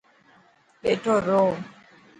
[0.81, 1.47] ٻيٺو رهه.